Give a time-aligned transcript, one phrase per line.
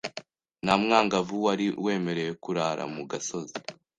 [0.63, 3.55] nta mwangavu wari wemerewe kurara mu gasozi